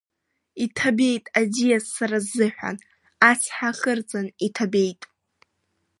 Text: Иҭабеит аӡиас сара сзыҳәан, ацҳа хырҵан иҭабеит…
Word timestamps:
Иҭабеит 0.63 1.25
аӡиас 1.39 1.85
сара 1.95 2.17
сзыҳәан, 2.25 2.77
ацҳа 3.29 3.71
хырҵан 3.77 4.27
иҭабеит… 4.45 5.01